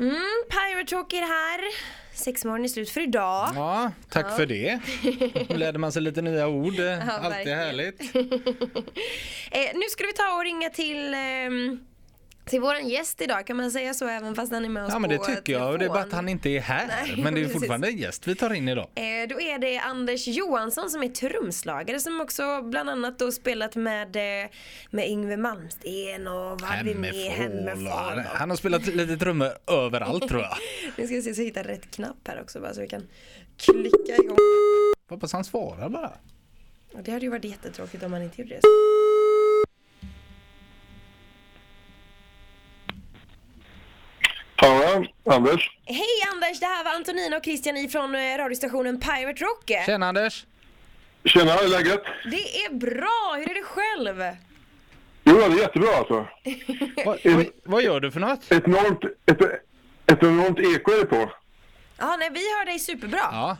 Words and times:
Mm, 0.00 0.14
Pirate 0.50 0.94
Rock 0.94 1.12
är 1.12 1.20
här. 1.20 1.60
Sexmorgon 2.14 2.64
är 2.64 2.68
slut 2.68 2.90
för 2.90 3.00
idag. 3.00 3.50
Ja, 3.54 3.92
tack 4.08 4.36
för 4.36 4.46
det. 4.46 4.80
Nu 5.48 5.56
lärde 5.56 5.78
man 5.78 5.92
sig 5.92 6.02
lite 6.02 6.22
nya 6.22 6.48
ord. 6.48 6.74
Ja, 6.78 7.00
Alltid 7.02 7.30
verkligen. 7.30 7.58
härligt. 7.58 8.00
Eh, 9.52 9.70
nu 9.74 9.82
ska 9.90 10.04
vi 10.06 10.12
ta 10.12 10.34
och 10.36 10.44
ringa 10.44 10.70
till 10.70 11.14
ehm, 11.14 11.80
till 12.44 12.60
våran 12.60 12.88
gäst 12.88 13.20
idag, 13.20 13.46
kan 13.46 13.56
man 13.56 13.70
säga 13.70 13.94
så 13.94 14.06
även 14.06 14.34
fast 14.34 14.52
han 14.52 14.64
är 14.64 14.68
med 14.68 14.84
oss 14.84 14.90
Ja 14.92 14.98
men 14.98 15.10
på 15.18 15.24
det 15.26 15.36
tycker 15.36 15.52
jag. 15.52 15.72
Och 15.72 15.78
det 15.78 15.84
är 15.84 15.88
bara 15.88 15.98
att 15.98 16.04
telefon? 16.04 16.16
han 16.16 16.28
inte 16.28 16.48
är 16.48 16.60
här. 16.60 16.86
Nej, 16.86 17.22
men 17.22 17.34
det 17.34 17.40
är 17.40 17.48
fortfarande 17.58 17.88
en 17.88 17.96
gäst 17.98 18.26
vi 18.28 18.34
tar 18.34 18.52
in 18.52 18.68
idag. 18.68 18.88
Eh, 18.94 19.28
Då 19.28 19.40
är 19.40 19.58
det 19.58 19.78
Anders 19.78 20.26
Johansson 20.28 20.90
som 20.90 21.02
är 21.02 21.08
trumslagare 21.08 22.00
som 22.00 22.20
också 22.20 22.62
bland 22.62 22.90
annat 22.90 23.18
då 23.18 23.32
spelat 23.32 23.76
med, 23.76 24.16
eh, 24.16 24.48
med 24.90 25.08
Yngwie 25.10 25.36
Malmsteen 25.36 26.26
och 26.26 26.60
med? 26.60 27.14
Hemmefall. 27.14 28.18
Han 28.18 28.50
har 28.50 28.56
spelat 28.56 28.86
lite 28.86 29.16
trummor 29.16 29.50
överallt 29.66 30.28
tror 30.28 30.40
jag. 30.40 30.56
Nu 30.96 31.06
ska 31.06 31.14
vi 31.16 31.22
se 31.22 31.34
så 31.34 31.40
jag 31.40 31.46
hittar 31.46 31.64
rätt 31.64 31.90
knapp 31.90 32.28
här 32.28 32.40
också 32.42 32.60
bara 32.60 32.74
så 32.74 32.80
vi 32.80 32.88
kan 32.88 33.06
klicka 33.56 34.16
igång. 34.22 34.36
Hoppas 35.08 35.32
han 35.32 35.44
svarar 35.44 35.88
bara. 35.88 36.12
Det 37.04 37.12
hade 37.12 37.24
ju 37.24 37.30
varit 37.30 37.44
jättetråkigt 37.44 38.02
om 38.02 38.12
han 38.12 38.22
inte 38.22 38.42
gjorde 38.42 38.54
det. 38.54 38.60
Anders. 45.24 45.70
Hej 45.84 46.06
Anders, 46.32 46.60
det 46.60 46.66
här 46.66 46.84
var 46.84 46.94
Antonina 46.94 47.36
och 47.36 47.44
Christian 47.44 47.76
ifrån 47.76 48.14
eh, 48.14 48.38
radiostationen 48.38 49.00
Pirate 49.00 49.44
Rock. 49.44 49.64
Tjena 49.86 50.08
Anders! 50.08 50.46
Tjena, 51.24 51.52
hur 51.52 51.64
är 51.64 51.68
läget? 51.68 52.02
Det 52.30 52.64
är 52.64 52.74
bra, 52.74 53.34
hur 53.36 53.50
är 53.50 53.54
det 53.54 53.62
själv? 53.62 54.36
Jo, 55.24 55.36
det 55.36 55.44
är 55.44 55.58
jättebra 55.58 55.88
alltså. 55.98 56.14
Vad, 57.06 57.18
vad, 57.24 57.46
vad 57.64 57.82
gör 57.82 58.00
du 58.00 58.10
för 58.10 58.20
något? 58.20 58.52
Ett 58.52 58.64
enormt, 58.68 59.04
ett, 59.26 59.40
ett 60.06 60.22
enormt 60.22 60.58
eko 60.58 60.92
är 60.92 60.98
det 60.98 61.06
på. 61.06 61.30
Ja, 61.98 62.16
nej 62.18 62.30
vi 62.32 62.40
hör 62.58 62.64
dig 62.66 62.78
superbra. 62.78 63.18
Ja, 63.32 63.56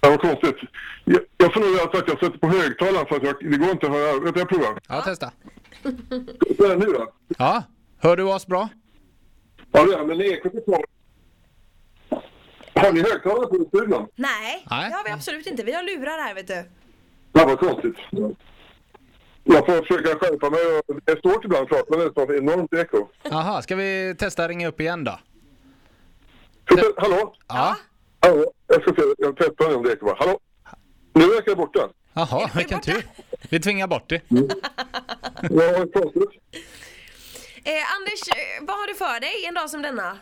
Ja, 0.00 0.10
vad 0.10 0.20
konstigt. 0.20 0.56
Jag, 1.04 1.20
jag 1.36 1.52
får 1.54 1.60
nog 1.60 1.70
göra 1.70 1.90
så 1.92 1.98
att 1.98 2.08
jag 2.08 2.18
sätter 2.18 2.38
på 2.38 2.48
högtalaren 2.48 3.06
för 3.06 3.16
att 3.16 3.22
jag, 3.22 3.50
det 3.50 3.56
går 3.56 3.70
inte 3.70 3.86
att 3.86 3.92
höra. 3.92 4.30
Du, 4.32 4.38
jag 4.40 4.48
provar. 4.48 4.78
ja 4.88 5.02
testa. 5.02 5.32
Så 6.58 6.68
här, 6.68 6.76
nu 6.76 6.86
då? 6.86 7.12
Ja, 7.38 7.62
hör 7.98 8.16
du 8.16 8.22
oss 8.22 8.46
bra? 8.46 8.68
Ja, 9.72 9.84
det 9.84 9.94
är 9.94 10.04
men 10.04 10.20
ekot 10.20 10.54
är 10.54 10.60
på. 10.60 10.84
Har 12.74 12.92
ni 12.92 13.00
högtalare 13.00 13.46
på 13.46 13.64
studion? 13.68 14.08
Nej, 14.16 14.64
Nej. 14.70 14.90
det 14.90 14.96
har 14.96 15.04
vi 15.04 15.10
absolut 15.10 15.46
inte. 15.46 15.62
Vi 15.62 15.72
har 15.72 15.82
lurar 15.82 16.18
här 16.22 16.34
vet 16.34 16.46
du. 16.46 16.64
Ja, 17.32 17.46
vad 17.46 17.58
konstigt. 17.60 17.96
Jag 19.44 19.66
får 19.66 19.82
försöka 19.82 20.08
skärpa 20.18 20.50
mig. 20.50 20.60
Det 21.04 21.12
är 21.12 21.20
svårt 21.20 21.44
ibland 21.44 21.62
att 21.62 21.68
prata, 21.68 21.84
men 21.90 21.98
det 21.98 22.04
är 22.04 22.22
ett 22.36 22.42
enormt 22.42 22.72
eko. 22.72 23.08
Jaha, 23.22 23.62
ska 23.62 23.76
vi 23.76 24.14
testa 24.18 24.48
ringa 24.48 24.68
upp 24.68 24.80
igen 24.80 25.04
då? 25.04 25.18
Vi- 26.76 26.82
Hallå? 26.96 27.34
Ja. 27.48 27.76
Hallå? 28.20 28.52
Jag 28.66 28.82
ska 28.82 28.94
se, 28.94 29.02
jag 29.18 29.36
testar 29.38 29.76
om 29.76 29.82
det 29.82 29.92
ekar 29.92 30.06
bara. 30.06 30.16
Hallå? 30.18 30.38
Nu 31.12 31.26
verkar 31.26 31.50
det 31.50 31.56
borta. 31.56 31.88
Jaha, 32.12 32.50
vilken 32.56 32.80
tur. 32.80 33.06
Vi 33.50 33.60
tvingar 33.60 33.86
bort 33.86 34.08
det. 34.08 34.20
Ja, 34.28 35.72
vad 35.78 35.92
konstigt. 35.92 36.30
Eh, 37.68 37.94
Anders, 37.96 38.28
eh, 38.28 38.64
vad 38.66 38.76
har 38.76 38.86
du 38.86 38.94
för 38.94 39.20
dig 39.20 39.44
en 39.46 39.54
dag 39.54 39.70
som 39.70 39.82
denna? 39.82 40.18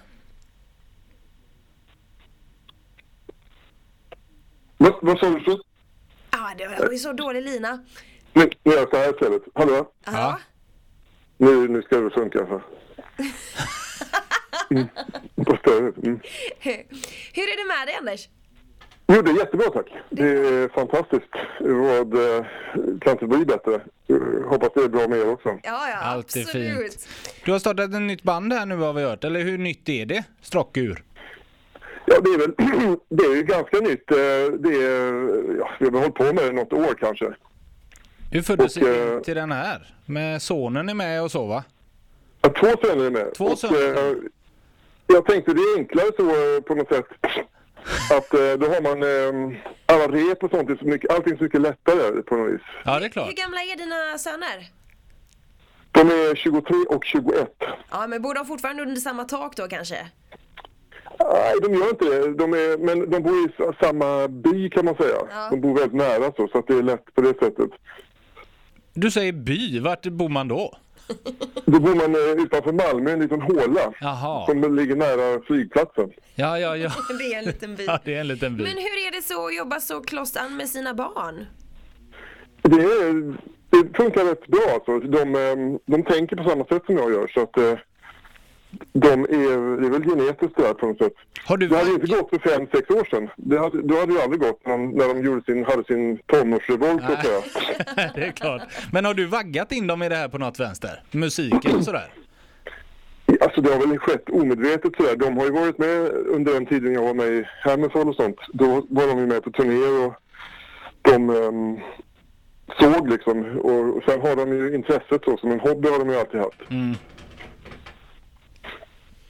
Vad, 4.77 4.95
vad 5.03 5.19
sa 5.19 5.31
du? 5.31 5.45
så? 5.45 5.51
Ja, 5.51 5.59
ah, 6.31 6.55
det 6.59 6.67
var 6.69 6.93
ju 6.93 6.99
så 6.99 7.13
dålig 7.13 7.43
lina. 7.43 7.85
Nu, 8.33 8.51
nu 8.63 8.73
gör 8.73 8.79
jag 8.79 8.91
så 8.91 8.97
här 8.97 9.11
istället. 9.11 9.43
Hallå? 9.55 9.93
Ja. 10.05 10.41
Nu, 11.37 11.69
nu 11.69 11.83
ska 11.83 12.01
det 12.01 12.11
funka. 12.11 12.41
Alltså. 12.41 12.61
Mm. 14.71 14.89
På. 15.37 15.53
Mm. 15.73 16.21
Hur 17.33 17.43
är 17.43 17.57
det 17.57 17.77
med 17.77 17.87
dig 17.87 17.95
Anders? 17.95 18.29
Jo, 19.09 19.23
det 19.23 19.31
är 19.31 19.37
jättebra 19.37 19.71
tack. 19.71 19.87
Det 20.11 20.23
är 20.29 20.69
fantastiskt. 20.69 21.31
Vad 21.61 22.15
eh, 22.39 22.44
kan 23.00 23.12
inte 23.12 23.27
bli 23.27 23.44
bättre. 23.44 23.75
Eh, 24.09 24.49
Hoppas 24.49 24.71
det 24.75 24.81
är 24.81 24.89
bra 24.89 25.09
med 25.09 25.19
er 25.19 25.28
också. 25.31 25.49
Ja, 25.49 25.59
ja, 25.62 25.97
Allt 26.03 26.37
är 26.37 26.41
absolut. 26.41 26.93
fint. 26.93 27.09
Du 27.44 27.53
har 27.53 27.59
startat 27.59 27.94
ett 27.94 28.03
nytt 28.03 28.22
band 28.22 28.53
här 28.53 28.67
nu 28.67 28.77
har 28.77 28.93
vi 28.93 29.03
hört, 29.03 29.25
eller 29.25 29.41
hur 29.41 29.59
nytt 29.59 29.89
är 29.89 30.06
det? 30.06 30.25
Strockur? 30.43 31.03
Ja, 32.06 32.21
det 32.21 32.31
är 32.31 32.39
väl 32.39 32.53
det 33.09 33.25
är 33.25 33.34
ju 33.37 33.43
ganska 33.43 33.77
nytt. 33.81 34.11
Eh, 34.11 34.17
Det 34.59 34.84
är, 34.84 35.12
ja, 35.59 35.71
vi 35.78 35.84
har 35.84 35.93
väl 35.93 36.00
hållit 36.00 36.15
på 36.15 36.25
med 36.25 36.44
det 36.44 36.53
något 36.53 36.73
år 36.73 36.94
kanske. 37.00 37.34
Hur 38.33 38.43
föddes 38.43 38.77
Och, 38.77 38.88
eh, 38.88 39.21
till 39.21 39.34
den 39.37 39.53
här? 39.53 39.94
Med 40.06 40.43
sonen 40.43 40.88
är 40.88 40.94
med 40.94 41.23
och 41.23 41.31
så 41.31 41.47
va? 41.47 41.65
Ja, 42.43 42.49
två 42.49 42.87
söner 42.87 43.05
är 43.05 43.11
med. 43.11 43.34
Två 43.34 43.44
Och, 43.44 43.59
söner. 43.59 44.11
eh, 44.11 44.17
jag 45.06 45.27
tänkte 45.27 45.53
det 45.55 45.61
är 45.61 45.78
enklare 45.78 46.06
så 46.17 46.61
på 46.62 46.75
något 46.75 46.88
sätt. 46.88 47.06
Att 48.11 48.35
eh, 48.35 48.53
då 48.61 48.67
har 48.67 48.83
man 48.83 49.03
eh, 49.03 49.59
alla 49.87 50.07
rep 50.09 50.45
och 50.45 50.51
sånt. 50.51 50.71
Är 50.71 50.77
så 50.77 50.85
mycket, 50.85 51.11
allting 51.13 51.33
är 51.33 51.37
så 51.37 51.45
mycket 51.45 51.61
lättare 51.61 52.23
på 52.23 52.37
något 52.37 52.53
vis. 52.55 52.61
Ja, 52.85 52.99
det 52.99 53.07
är 53.07 53.11
klart. 53.11 53.29
Hur 53.29 53.35
gamla 53.35 53.61
är 53.61 53.77
dina 53.77 54.19
söner? 54.19 54.67
De 55.93 56.01
är 56.01 56.35
23 56.35 56.77
och 56.89 57.05
21. 57.05 57.49
Ja, 57.91 58.07
men 58.07 58.23
bor 58.23 58.35
de 58.35 58.47
fortfarande 58.47 58.83
under 58.83 58.97
samma 59.01 59.25
tak 59.25 59.57
då 59.57 59.69
kanske? 59.69 59.97
Nej, 61.21 61.55
de 61.63 61.75
gör 61.75 61.89
inte 61.89 62.05
det. 62.05 62.35
De 62.35 62.53
är, 62.53 62.79
men 62.79 63.11
de 63.11 63.23
bor 63.23 63.35
i 63.37 63.49
samma 63.81 64.29
by 64.29 64.71
kan 64.71 64.85
man 64.85 64.95
säga. 64.97 65.17
Ja. 65.31 65.49
De 65.51 65.61
bor 65.61 65.75
väldigt 65.75 65.95
nära 65.95 66.33
så, 66.37 66.49
så 66.49 66.59
att 66.59 66.67
det 66.67 66.75
är 66.79 66.83
lätt 66.83 67.15
på 67.15 67.21
det 67.21 67.39
sättet. 67.39 67.71
Du 68.95 69.11
säger 69.11 69.33
by, 69.33 69.81
vart 69.81 70.07
bor 70.07 70.29
man 70.29 70.49
då? 70.49 70.75
Då 71.65 71.81
bor 71.81 71.94
man 71.94 72.15
eh, 72.15 72.44
utanför 72.44 72.72
Malmö, 72.72 73.11
en 73.11 73.21
liten 73.21 73.43
håla. 73.43 73.93
Jaha. 74.00 74.47
Som 74.47 74.77
ligger 74.77 74.97
nära 74.97 75.41
flygplatsen. 75.47 76.11
Ja, 76.34 76.59
ja, 76.59 76.77
ja. 76.77 76.91
Det 77.19 77.34
är 77.34 77.39
en 77.39 77.44
liten 77.44 77.77
by. 77.77 77.84
Ja, 77.87 77.99
det 78.05 78.15
är 78.15 78.21
en 78.21 78.28
liten 78.28 78.56
by. 78.56 78.62
Men 78.62 78.72
hur 78.72 79.06
är 79.06 79.12
det 79.17 79.22
så 79.22 79.47
att 79.47 79.56
jobba 79.56 79.81
så 79.81 80.00
close 80.00 80.41
an 80.41 80.56
med 80.56 80.69
sina 80.69 80.94
barn? 80.94 81.47
Det, 82.62 82.77
är, 82.77 83.37
det 83.71 83.97
funkar 83.97 84.25
rätt 84.25 84.47
bra 84.47 84.71
alltså. 84.75 84.99
De, 84.99 85.34
eh, 85.34 85.78
de 85.87 86.03
tänker 86.03 86.37
på 86.37 86.49
samma 86.50 86.65
sätt 86.65 86.83
som 86.87 86.97
jag 86.97 87.11
gör 87.12 87.27
så 87.34 87.43
att 87.43 87.59
eh, 87.59 87.78
de 88.92 89.09
är, 89.09 89.81
det 89.81 89.87
är 89.87 89.91
väl 89.91 90.04
genetiskt 90.04 90.56
det 90.56 90.62
där 90.62 90.75
på 90.75 90.87
något 90.87 90.98
sätt. 90.98 91.12
Har 91.44 91.56
du 91.56 91.69
Det 91.69 91.76
hade 91.76 91.91
inte 91.91 92.06
gått 92.06 92.31
för 92.31 92.38
fem, 92.38 92.66
sex 92.75 92.91
år 92.91 93.04
sedan. 93.10 93.28
Det 93.37 93.59
hade, 93.59 93.82
då 93.82 94.00
hade 94.00 94.14
det 94.14 94.22
aldrig 94.22 94.41
gått 94.41 94.66
när 94.66 94.72
de, 94.72 94.91
när 94.91 95.09
de 95.14 95.25
gjorde 95.25 95.42
sin, 95.42 95.64
hade 95.64 95.84
sin 95.84 96.19
tonårsrevolt 96.26 97.03
så 97.06 97.12
att 97.12 97.26
säga. 97.26 97.41
det 98.14 98.26
är 98.26 98.32
klart. 98.32 98.62
Men 98.92 99.04
har 99.04 99.14
du 99.14 99.26
vaggat 99.26 99.72
in 99.72 99.87
dem 99.87 100.03
i 100.03 100.09
det 100.09 100.16
här 100.16 100.28
på 100.28 100.38
något 100.38 100.60
vänster? 100.60 101.03
Musiken 101.10 101.76
och 101.76 101.84
sådär? 101.84 102.09
Alltså 103.41 103.60
det 103.60 103.72
har 103.72 103.87
väl 103.87 103.98
skett 103.98 104.31
omedvetet 104.31 104.93
sådär. 104.97 105.16
De 105.16 105.37
har 105.37 105.44
ju 105.44 105.50
varit 105.50 105.78
med 105.78 106.10
under 106.10 106.53
den 106.53 106.66
tiden 106.66 106.93
jag 106.93 107.03
var 107.03 107.14
med 107.14 107.26
i 107.26 107.44
Hammerfall 107.62 108.08
och 108.08 108.14
sånt. 108.14 108.37
Då 108.53 108.87
var 108.88 109.06
de 109.06 109.19
ju 109.19 109.26
med 109.26 109.43
på 109.43 109.50
turnéer 109.50 110.06
och 110.06 110.14
de 111.03 111.31
ehm, 111.31 111.81
såg 112.81 113.08
liksom. 113.10 113.58
Och, 113.58 114.03
sen 114.08 114.20
har 114.20 114.37
de 114.37 114.53
ju 114.53 114.75
intresset 114.75 115.25
så, 115.25 115.37
som 115.37 115.50
en 115.50 115.60
hobby 115.60 115.88
har 115.88 115.98
de 115.98 116.10
ju 116.10 116.16
alltid 116.16 116.41
haft. 116.41 116.60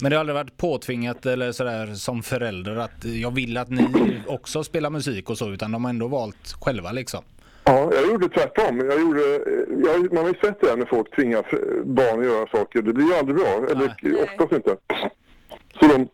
Men 0.02 0.10
det 0.10 0.16
har 0.16 0.20
aldrig 0.20 0.34
varit 0.34 0.56
påtvingat 0.56 1.26
eller 1.26 1.52
sådär 1.52 1.86
som 1.86 2.22
förälder 2.22 2.76
att 2.76 3.04
jag 3.04 3.34
vill 3.34 3.56
att 3.56 3.70
ni 3.70 4.22
också 4.26 4.64
spelar 4.64 4.90
musik 4.90 5.30
och 5.30 5.38
så 5.38 5.50
utan 5.50 5.72
de 5.72 5.84
har 5.84 5.90
ändå 5.90 6.08
valt 6.08 6.54
själva 6.60 6.92
liksom. 6.92 7.24
Ja, 7.64 7.90
jag 7.92 8.06
gjorde 8.06 8.28
tvärtom. 8.28 8.78
Jag 8.78 9.00
gjorde, 9.00 9.20
jag, 9.86 10.12
man 10.12 10.24
har 10.24 10.28
ju 10.28 10.38
sett 10.40 10.60
det 10.60 10.68
här 10.68 10.76
när 10.76 10.86
folk 10.86 11.16
tvingar 11.16 11.44
barn 11.84 12.20
att 12.20 12.26
göra 12.26 12.46
saker. 12.46 12.82
Det 12.82 12.92
blir 12.92 13.06
ju 13.06 13.14
aldrig 13.14 13.36
bra. 13.36 13.48
Eller 13.70 13.96
Nej. 14.02 14.24
oftast 14.24 14.52
inte. 14.52 14.76
Så 15.80 15.86
de, 15.86 16.08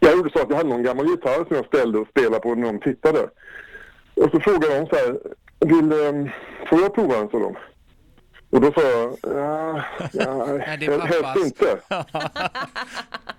jag 0.00 0.16
gjorde 0.16 0.30
så 0.30 0.42
att 0.42 0.50
jag 0.50 0.56
hade 0.56 0.68
någon 0.68 0.82
gammal 0.82 1.06
gitarr 1.06 1.44
som 1.48 1.56
jag 1.56 1.66
ställde 1.66 1.98
och 1.98 2.08
spelade 2.08 2.40
på 2.40 2.54
när 2.54 2.72
de 2.72 2.80
tittade. 2.80 3.20
Och 4.14 4.30
så 4.30 4.40
frågade 4.40 4.78
de 4.78 4.86
så 4.86 4.96
här, 4.96 5.18
vill, 5.60 5.92
um, 5.92 6.30
får 6.68 6.80
jag 6.80 6.94
prova 6.94 7.16
en? 7.16 7.28
sa 7.28 7.38
de. 7.38 7.56
Och 8.56 8.62
då 8.62 8.72
sa 8.72 8.82
jag, 8.82 9.16
ja, 9.22 9.84
ja 10.12 10.46
Nej, 10.66 10.76
det 10.80 10.86
är 10.86 11.00
helst 11.00 11.22
pappas." 11.22 11.44
inte. 11.44 11.80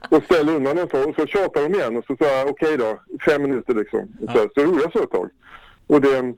och 0.15 0.23
ställde 0.23 0.53
undan 0.53 0.89
så. 0.91 1.09
Och 1.09 1.15
så 1.15 1.27
tjatade 1.27 1.67
de 1.67 1.75
igen 1.75 1.97
och 1.97 2.05
så 2.05 2.15
sa 2.19 2.25
jag, 2.25 2.49
okej 2.49 2.77
då, 2.77 2.99
fem 3.25 3.41
minuter 3.41 3.73
liksom. 3.73 4.17
Och 4.21 4.31
så, 4.31 4.49
så 4.55 4.61
gjorde 4.61 4.81
jag 4.81 4.91
så 4.91 5.03
ett 5.03 5.11
tag. 5.11 5.29
Och 5.87 6.01
det, 6.01 6.33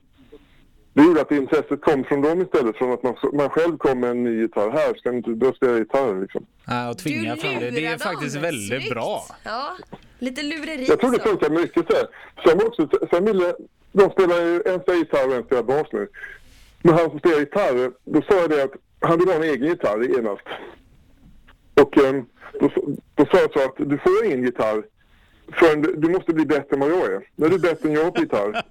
det 0.92 1.02
gjorde 1.02 1.20
att 1.20 1.30
intresset 1.30 1.80
kom 1.80 2.04
från 2.04 2.22
dem 2.22 2.42
istället 2.42 2.76
från 2.76 2.92
att 2.92 3.02
man, 3.02 3.14
man 3.32 3.50
själv 3.50 3.78
kom 3.78 4.00
med 4.00 4.10
en 4.10 4.24
ny 4.24 4.40
gitarr. 4.42 4.70
Här 4.70 4.94
ska 4.98 5.12
inte 5.12 5.30
börja 5.30 5.52
spela 5.52 5.78
gitarr 5.78 6.20
liksom. 6.20 6.46
Ja, 6.66 6.90
och 6.90 6.98
tvinga 6.98 7.36
fram 7.36 7.54
det. 7.60 7.70
Det 7.70 7.86
är 7.86 7.98
faktiskt 7.98 8.34
dem. 8.34 8.42
väldigt 8.42 8.68
Snyggt. 8.68 8.94
bra. 8.94 9.22
Ja, 9.44 9.76
lite 10.18 10.42
lureri 10.42 10.84
Jag 10.88 11.00
tror 11.00 11.10
det 11.12 11.22
funkar 11.22 11.50
mycket 11.50 11.86
så 11.90 11.96
här. 11.96 12.06
Sen, 12.46 12.66
också, 12.66 12.88
sen 13.10 13.24
ville, 13.24 13.54
de 13.92 14.10
spelar 14.10 14.36
ju, 14.36 14.62
en 14.66 14.80
spelar 14.80 14.98
gitarr 14.98 15.28
och 15.28 15.34
en 15.34 15.44
spelar 15.44 15.62
bas 15.62 15.86
nu. 15.92 16.08
Men 16.82 16.94
han 16.94 17.10
som 17.10 17.18
spelar 17.18 17.38
gitarr, 17.38 17.90
då 18.04 18.22
sa 18.22 18.34
jag 18.34 18.50
det 18.50 18.62
att 18.64 18.72
han 19.00 19.18
vill 19.18 19.28
ha 19.28 19.34
en 19.34 19.42
egen 19.42 19.68
gitarr 19.68 20.02
genast. 20.02 20.42
Och 21.80 21.98
eh, 21.98 22.22
då, 22.60 22.70
då 23.14 23.26
sa 23.26 23.38
jag 23.38 23.52
så 23.52 23.64
att 23.64 23.74
du 23.76 23.98
får 23.98 24.24
ingen 24.26 24.42
gitarr 24.42 24.82
förrän 25.52 25.82
du, 25.82 25.94
du 25.96 26.08
måste 26.08 26.32
bli 26.34 26.46
bättre 26.46 26.74
än 26.74 26.80
vad 26.80 26.90
jag 26.90 27.12
är. 27.12 27.20
När 27.36 27.48
du 27.48 27.54
är 27.54 27.58
bättre 27.58 27.88
än 27.88 27.94
jag 27.94 28.14
på 28.14 28.20
gitarr, 28.20 28.62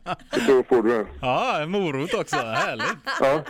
så 0.48 0.64
får 0.64 0.84
du 0.84 0.96
en. 0.96 1.06
Ja, 1.22 1.62
en 1.62 1.70
morot 1.72 2.14
också. 2.14 2.36
Härligt. 2.36 2.86
Ja. 3.22 3.42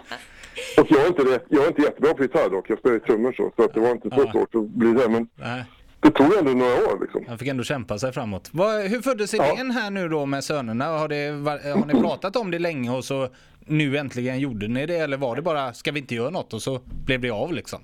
Och 0.81 0.88
jag 0.89 1.01
är, 1.03 1.07
inte 1.07 1.39
jag 1.50 1.63
är 1.63 1.67
inte 1.67 1.81
jättebra 1.81 2.13
på 2.13 2.23
gitarr 2.23 2.50
dock. 2.50 2.69
Jag 2.69 2.79
spelar 2.79 2.95
i 2.95 3.00
trummor 3.00 3.31
så, 3.33 3.51
så 3.55 3.63
att 3.63 3.73
det 3.73 3.79
var 3.79 3.91
inte 3.91 4.09
så 4.09 4.23
Ja. 4.25 4.31
svårt 4.31 4.55
att 4.55 4.67
bli 4.69 4.94
det. 4.94 5.09
Men 5.09 5.27
Nej. 5.35 5.63
Det 6.01 6.12
tog 6.12 6.34
ändå 6.38 6.51
några 6.51 6.74
år 6.74 7.00
liksom. 7.01 7.25
Han 7.28 7.38
fick 7.38 7.48
ändå 7.48 7.63
kämpa 7.63 7.98
sig 8.00 8.12
framåt. 8.13 8.50
Vad, 8.51 8.81
hur 8.81 9.01
föddes 9.01 9.34
Ja. 9.34 9.54
idén 9.54 9.72
här 9.72 9.90
nu 9.92 10.07
då 10.10 10.25
med 10.25 10.44
sönerna? 10.44 10.86
Har, 10.86 11.07
det, 11.07 11.31
var, 11.31 11.74
har 11.80 11.86
ni 11.94 12.01
pratat 12.01 12.36
om 12.36 12.51
det 12.51 12.60
länge 12.60 12.92
och 12.92 13.04
så 13.06 13.28
nu 13.60 13.98
äntligen 13.98 14.40
gjorde 14.40 14.68
ni 14.68 14.86
det? 14.86 14.96
Eller 14.98 15.18
var 15.18 15.36
det 15.36 15.42
bara, 15.42 15.74
ska 15.74 15.92
vi 15.92 16.00
inte 16.00 16.16
göra 16.16 16.30
något? 16.30 16.54
Och 16.54 16.62
så 16.62 16.80
blev 17.06 17.22
det 17.22 17.30
av 17.30 17.54
liksom? 17.54 17.80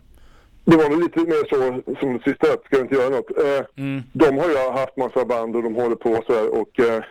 Det 0.65 0.75
var 0.77 0.89
nog 0.89 1.03
lite 1.03 1.19
mer 1.19 1.49
så 1.49 1.81
som 1.99 2.13
det 2.13 2.23
sista, 2.23 2.47
ska 2.47 2.57
vi 2.77 2.79
inte 2.79 2.95
göra 2.95 3.09
något. 3.09 3.29
Eh, 3.37 3.65
Mm. 3.77 4.03
De 4.13 4.37
har 4.37 4.49
ju 4.49 4.57
haft 4.71 4.97
massa 4.97 5.25
band 5.25 5.55
och 5.55 5.63
de 5.63 5.75
håller 5.75 5.95
på 5.95 6.23
så 6.27 6.33
här 6.33 6.47
och 6.61 6.79
eh, 6.79 7.03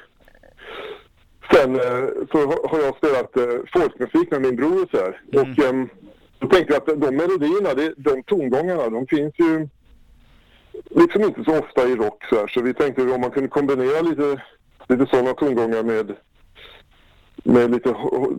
sen 1.52 1.74
eh, 1.74 2.08
så 2.32 2.38
har- 2.68 2.80
jag 2.84 2.96
spelat 2.96 3.36
eh, 3.36 3.60
folkmusik 3.80 4.30
med 4.30 4.42
min 4.42 4.56
bror 4.56 4.82
och 4.82 4.88
så 4.90 4.96
här. 4.96 5.20
Och 5.40 5.64
ehm, 5.64 5.88
då 6.38 6.48
tänkte 6.48 6.72
jag 6.74 6.76
att 6.94 7.00
de 7.00 7.16
melodierna, 7.16 7.74
det, 7.74 7.94
de 7.96 8.22
tongångarna, 8.22 8.90
de 8.90 9.06
finns 9.06 9.34
ju 9.38 9.68
liksom 10.90 11.22
inte 11.22 11.44
så 11.44 11.58
ofta 11.58 11.88
i 11.88 11.96
rock 11.96 12.24
så 12.30 12.36
här. 12.36 12.46
Så 12.48 12.60
vi 12.62 12.74
tänkte 12.74 13.02
om 13.02 13.20
man 13.20 13.30
kunde 13.30 13.48
kombinera 13.48 14.00
lite, 14.00 14.42
lite 14.88 15.06
sådana 15.10 15.34
tongångar 15.34 15.82
med 15.82 16.12
med 17.46 17.70
lite 17.70 17.94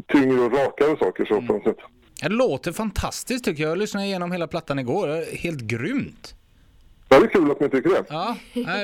tyngre 0.07 0.39
och 0.41 0.51
rakare 0.53 0.97
saker 0.99 1.25
så 1.25 1.41
på 1.41 1.53
något 1.53 1.63
sätt. 1.63 1.77
Det 2.21 2.29
låter 2.29 2.71
fantastiskt 2.71 3.45
tycker 3.45 3.63
jag. 3.63 3.71
Jag 3.71 3.77
lyssnade 3.77 4.05
igenom 4.05 4.31
hela 4.31 4.47
plattan 4.47 4.79
igår. 4.79 5.35
Helt 5.37 5.61
grymt. 5.61 6.35
Ja, 7.09 7.19
det 7.19 7.25
är 7.25 7.29
kul 7.29 7.51
att 7.51 7.59
ni 7.59 7.69
tycker 7.69 7.89
det. 7.89 8.05
Ja, 8.09 8.35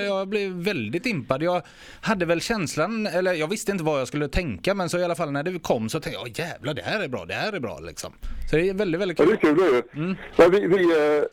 jag 0.08 0.28
blev 0.28 0.52
väldigt 0.52 1.06
impad. 1.06 1.44
Jag 1.44 1.62
hade 2.02 2.26
väl 2.26 2.42
känslan, 2.42 3.08
eller 3.08 3.34
jag 3.34 3.48
visste 3.48 3.72
inte 3.72 3.84
vad 3.84 4.00
jag 4.00 4.08
skulle 4.08 4.28
tänka 4.28 4.74
men 4.74 4.90
så 4.90 4.98
i 5.00 5.04
alla 5.04 5.16
fall 5.16 5.32
när 5.32 5.44
det 5.44 5.60
kom 5.60 5.90
så 5.90 6.00
tänkte 6.00 6.20
jag 6.20 6.28
"Åh, 6.28 6.40
jävlar 6.48 6.74
det 6.74 6.82
här 6.82 7.04
är 7.04 7.08
bra, 7.08 7.26
det 7.26 7.34
här 7.34 7.54
är 7.54 7.60
bra 7.60 7.80
liksom. 7.80 8.14
Så 8.50 8.56
det 8.56 8.70
är 8.70 8.74
väldigt, 8.74 9.02
väldigt 9.02 9.20
Ja, 9.20 9.26
det 9.26 9.32
är 9.32 9.36
kul. 9.38 9.56
kul 9.56 9.72
det 9.72 9.78
är. 9.78 10.04
Mm. 10.04 10.16
Men 10.38 10.52
vi, 10.52 10.68
vi, 10.78 10.84
eh, 11.18 11.24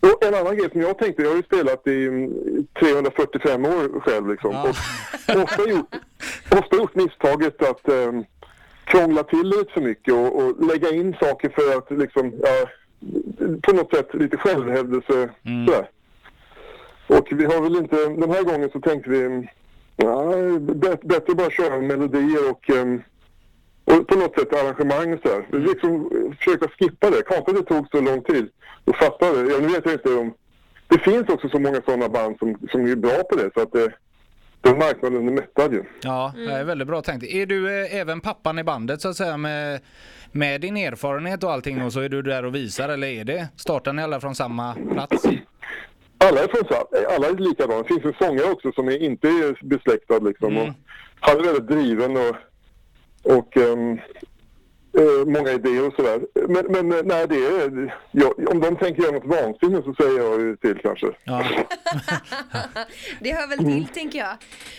och 0.00 0.24
en 0.24 0.34
annan 0.34 0.56
grej 0.56 0.70
som 0.70 0.80
jag 0.80 0.98
tänkte, 0.98 1.22
jag 1.22 1.30
har 1.30 1.36
ju 1.36 1.42
spelat 1.42 1.86
i 1.86 2.06
mm, 2.06 2.32
345 2.80 3.64
år 3.64 4.00
själv 4.00 4.28
liksom. 4.30 4.52
Ja. 4.52 4.68
Och 5.34 5.42
ofta 5.42 5.68
gjort, 5.70 5.94
ofta 6.50 6.76
gjort 6.76 6.94
misstaget 6.94 7.62
att 7.62 7.88
eh, 7.88 8.12
krångla 8.84 9.22
till 9.22 9.42
lite 9.48 9.72
för 9.72 9.80
mycket 9.80 10.14
och, 10.14 10.36
och 10.42 10.66
lägga 10.66 10.90
in 10.90 11.16
saker 11.20 11.48
för 11.48 11.78
att 11.78 11.98
liksom, 11.98 12.32
ja, 12.42 12.68
på 13.62 13.72
något 13.72 13.94
sätt 13.94 14.14
lite 14.14 14.36
självhävdelse 14.36 15.28
Mm. 15.44 15.66
sådär. 15.66 15.90
Och 17.06 17.28
vi 17.30 17.44
har 17.44 17.60
väl 17.62 17.76
inte, 17.76 17.96
den 17.96 18.30
här 18.30 18.42
gången 18.42 18.70
så 18.72 18.80
tänkte 18.80 19.10
vi, 19.10 19.48
ja, 19.96 20.22
bä- 20.58 21.06
bättre 21.06 21.34
bara 21.34 21.50
köra 21.50 21.80
melodier 21.80 22.50
och 22.50 22.70
ehm, 22.70 23.02
och 23.92 24.06
på 24.08 24.14
något 24.14 24.34
sätt 24.38 24.52
arrangemang 24.52 25.12
och 25.12 25.20
sådär. 25.22 25.46
Vi 25.50 25.58
liksom 25.58 26.10
försöka 26.38 26.68
skippa 26.68 27.10
det. 27.10 27.38
Att 27.38 27.46
det 27.46 27.62
tog 27.62 27.88
så 27.90 28.00
lång 28.00 28.22
tid 28.22 28.48
att 28.84 28.96
fatta 28.96 29.32
det. 29.32 29.52
Ja, 29.52 29.58
nu 29.60 29.68
vet 29.68 29.84
jag 29.84 29.94
inte 29.94 30.14
om... 30.14 30.34
Det 30.88 30.98
finns 30.98 31.28
också 31.28 31.48
så 31.48 31.58
många 31.58 31.82
sådana 31.84 32.08
band 32.08 32.36
som, 32.38 32.58
som 32.70 32.86
är 32.86 32.96
bra 32.96 33.22
på 33.30 33.36
det 33.36 33.50
så 33.54 33.60
att 33.60 33.72
det, 33.72 33.92
den 34.60 34.78
marknaden 34.78 35.28
är 35.28 35.32
mättad 35.32 35.72
ju. 35.72 35.84
Ja, 36.02 36.32
det 36.36 36.52
är 36.52 36.64
väldigt 36.64 36.88
bra 36.88 37.02
tänkt. 37.02 37.24
Är 37.24 37.46
du 37.46 37.80
eh, 37.82 37.96
även 37.96 38.20
pappan 38.20 38.58
i 38.58 38.64
bandet 38.64 39.00
så 39.00 39.08
att 39.08 39.16
säga 39.16 39.36
med, 39.36 39.80
med 40.32 40.60
din 40.60 40.76
erfarenhet 40.76 41.44
och 41.44 41.52
allting 41.52 41.82
och 41.82 41.92
så 41.92 42.00
är 42.00 42.08
du 42.08 42.22
där 42.22 42.44
och 42.44 42.54
visar 42.54 42.88
eller 42.88 43.08
är 43.08 43.24
det? 43.24 43.48
Startar 43.56 43.92
ni 43.92 44.02
alla 44.02 44.20
från 44.20 44.34
samma 44.34 44.74
plats? 44.92 45.24
Alla 46.18 46.40
är, 46.40 46.48
från, 46.48 46.64
alla 47.16 47.26
är 47.26 47.34
likadana. 47.34 47.82
Det 47.82 47.88
finns 47.88 48.04
en 48.04 48.26
sångare 48.26 48.50
också 48.50 48.72
som 48.72 48.88
är 48.88 49.02
inte 49.02 49.28
är 49.28 49.66
besläktad 49.66 50.18
liksom. 50.18 50.56
Mm. 50.56 50.68
Och 50.68 50.74
han 51.20 51.38
är 51.38 51.42
väldigt 51.42 51.68
driven 51.68 52.16
och, 52.16 52.36
och 53.36 53.56
eh, 54.98 55.26
många 55.26 55.50
idéer 55.52 55.86
och 55.86 55.94
sådär. 55.94 56.20
Men, 56.48 56.66
men 56.66 56.92
eh, 56.92 57.04
nej, 57.04 57.26
det 57.28 57.46
är... 57.46 57.96
Ja, 58.10 58.34
om 58.46 58.60
de 58.60 58.76
tänker 58.76 59.02
göra 59.02 59.12
något 59.12 59.24
vansinnigt 59.24 59.84
så 59.84 59.94
säger 59.94 60.18
jag 60.18 60.40
ju 60.40 60.56
till 60.56 60.78
kanske. 60.82 61.06
Ja. 61.24 61.44
Det 63.20 63.32
hör 63.32 63.48
väl 63.48 63.58
till 63.58 63.88
tänker 63.94 64.18
jag. 64.18 64.36